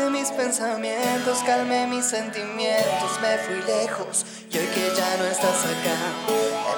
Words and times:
de 0.00 0.10
mis 0.10 0.30
pensamientos, 0.30 1.38
calmé 1.44 1.86
mis 1.86 2.04
sentimientos, 2.04 3.20
me 3.20 3.36
fui 3.38 3.62
lejos 3.66 4.24
y 4.50 4.58
hoy 4.58 4.66
que 4.66 4.92
ya 4.96 5.16
no 5.18 5.24
estás 5.24 5.64
acá, 5.64 5.96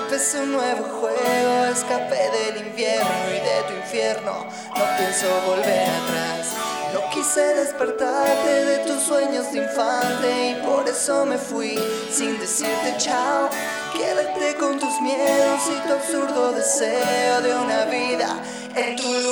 empecé 0.03 0.41
un 0.41 0.53
nuevo 0.53 0.85
juego, 1.01 1.65
escapé 1.73 2.31
del 2.31 2.67
invierno 2.67 3.11
y 3.29 3.35
de 3.35 3.63
tu 3.69 3.75
infierno, 3.75 4.47
no 4.77 4.97
pienso 4.97 5.27
volver 5.47 5.89
atrás. 5.89 6.49
No 6.93 7.01
quise 7.09 7.41
despertarte 7.55 8.65
de 8.65 8.79
tus 8.87 9.03
sueños 9.03 9.51
de 9.51 9.65
infante 9.65 10.51
y 10.51 10.55
por 10.67 10.87
eso 10.87 11.25
me 11.25 11.39
fui 11.39 11.79
sin 12.11 12.39
decirte 12.39 12.95
chao. 12.99 13.49
Quédate 13.95 14.57
con 14.57 14.79
tus 14.79 15.01
miedos 15.01 15.61
y 15.71 15.89
tu 15.89 15.95
absurdo 15.95 16.53
deseo 16.53 17.41
de 17.41 17.55
una 17.55 17.87
vida 17.87 18.37
en 18.77 18.97
tu 18.97 19.09
luna 19.09 19.32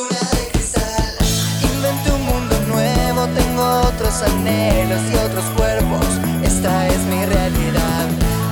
anhelos 4.22 5.00
y 5.12 5.16
otros 5.16 5.44
cuerpos. 5.56 6.06
Esta 6.42 6.86
es 6.88 6.98
mi 7.06 7.24
realidad. 7.24 8.06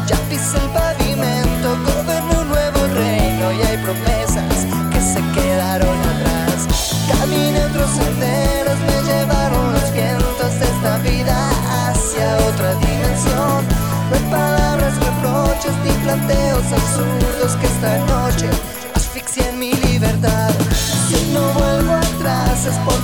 Ya 0.07 0.17
pisé 0.29 0.57
el 0.57 0.71
pavimento, 0.71 1.69
goberno 1.85 2.41
un 2.43 2.49
nuevo 2.49 2.81
reino 2.95 3.53
y 3.53 3.61
hay 3.67 3.77
promesas 3.79 4.67
que 4.93 5.01
se 5.01 5.21
quedaron 5.35 5.97
atrás. 6.13 6.69
Caminé 7.09 7.65
otros 7.67 7.91
senderos, 7.91 8.79
me 8.89 8.97
llevaron 9.09 9.73
los 9.73 9.93
vientos 9.93 10.53
de 10.61 10.67
esta 10.67 10.99
vida 10.99 11.37
hacia 11.85 12.37
otra 12.49 12.75
dimensión. 12.75 13.61
No 14.09 14.17
hay 14.17 14.25
palabras, 14.31 14.95
reproches 15.05 15.75
ni 15.85 15.93
planteos 16.05 16.65
absurdos 16.73 17.57
que 17.61 17.67
esta 17.67 17.99
noche 18.07 18.49
asfixian 18.95 19.59
mi 19.59 19.73
libertad. 19.73 20.53
Si 21.09 21.33
no 21.33 21.43
vuelvo 21.53 21.95
atrás 21.95 22.65
es 22.67 22.77
porque 22.85 22.98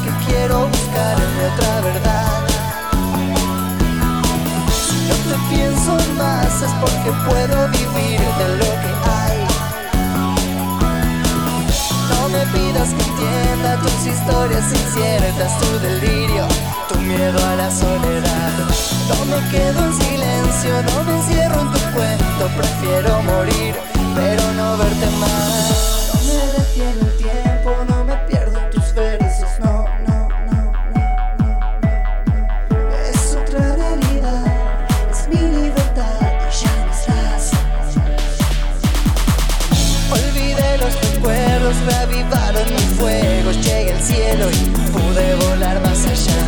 Que 12.74 12.80
entienda 12.80 13.78
tus 13.78 14.04
historias 14.04 14.64
inciertas, 14.72 15.60
tu 15.60 15.78
delirio, 15.78 16.44
tu 16.88 16.98
miedo 16.98 17.38
a 17.46 17.54
la 17.54 17.70
soledad. 17.70 18.52
No 19.08 19.24
me 19.26 19.48
quedo 19.48 19.84
en 19.84 19.94
silencio, 19.94 20.82
no 20.82 21.04
me 21.04 21.16
encierro 21.16 21.60
en 21.60 21.70
tu 21.70 21.78
cuento, 21.94 22.48
prefiero 22.56 23.22
morir, 23.22 23.76
cielo 44.04 44.50
y 44.50 44.64
pude 44.92 45.34
volar 45.46 45.80
más 45.80 46.04
allá. 46.04 46.40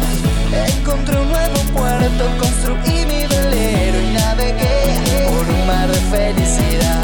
Encontré 0.79 1.19
un 1.19 1.29
nuevo 1.29 1.59
puerto, 1.75 2.25
construí 2.39 3.07
mi 3.07 3.27
velero 3.27 4.01
y 4.01 4.13
navegué 4.13 5.27
por 5.29 5.49
un 5.49 5.67
mar 5.67 5.89
de 5.89 6.01
felicidad. 6.17 7.03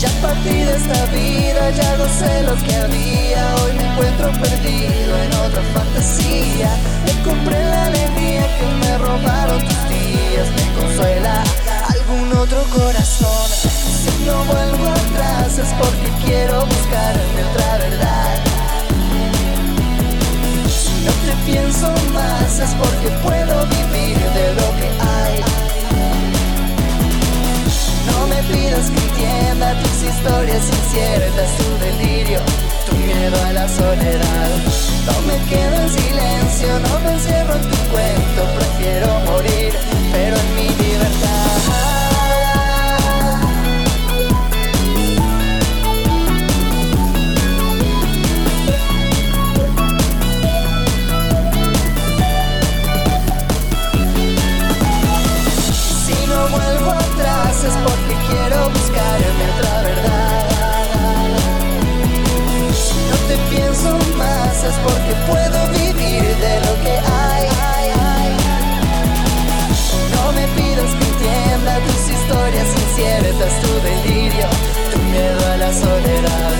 Ya 0.00 0.10
partí 0.20 0.50
de 0.50 0.76
esta 0.76 1.06
vida, 1.06 1.70
ya 1.70 1.96
gocé 1.96 2.42
lo 2.42 2.54
que 2.56 2.74
había. 2.76 3.54
Hoy 3.62 3.72
me 3.78 3.84
encuentro 3.90 4.32
perdido 4.32 5.12
en 5.24 5.32
otra 5.46 5.62
fantasía. 5.74 6.70
Me 7.06 7.22
compré 7.22 7.62
la 7.64 7.86
alegría 7.86 8.42
que 8.58 8.66
me 8.82 8.98
robaron 8.98 9.60
tus 9.60 9.88
días. 9.88 10.46
Me 10.56 10.82
consuela 10.82 11.42
algún 11.94 12.36
otro 12.36 12.62
corazón. 12.74 13.48
Si 14.02 14.10
no 14.26 14.44
vuelvo 14.44 14.88
atrás 14.90 15.58
es 15.58 15.72
porque 15.78 16.08
quiero 16.24 16.63
pienso 21.44 21.88
más 22.12 22.58
es 22.58 22.70
porque 22.74 23.08
puedo 23.22 23.66
vivir 23.66 24.18
de 24.18 24.54
lo 24.54 24.68
que 24.78 24.88
hay. 25.00 25.40
No 28.10 28.26
me 28.26 28.42
pidas 28.44 28.90
que 28.90 29.00
entienda 29.00 29.74
tus 29.82 30.02
historias 30.02 30.64
inciertas, 30.68 31.50
tu 31.58 31.68
delirio, 31.84 32.40
tu 32.88 32.96
miedo 32.96 33.36
a 33.44 33.52
la 33.52 33.68
soledad. 33.68 34.50
No 35.06 35.20
me 35.26 35.36
quedo 35.48 35.74
en 35.82 35.90
silencio, 35.90 36.68
no 36.80 37.00
me 37.00 37.12
encierro 37.14 37.54
en 37.54 37.62
tu 37.62 37.73
porque 65.04 65.20
puedo 65.26 65.68
vivir 65.68 66.22
de 66.22 66.60
lo 66.60 66.82
que 66.82 66.98
hay. 67.12 67.48
No 70.14 70.32
me 70.32 70.46
pidas 70.48 70.94
que 70.94 71.04
entienda 71.04 71.78
tus 71.80 72.10
historias 72.10 72.68
inciertas, 72.68 73.60
tu 73.60 73.72
delirio, 73.80 74.48
tu 74.92 74.98
miedo 74.98 75.52
a 75.52 75.56
la 75.56 75.72
soledad. 75.72 76.53